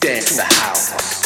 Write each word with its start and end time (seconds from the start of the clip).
Dance 0.00 0.30
in 0.30 0.36
the 0.38 0.44
house. 0.44 1.19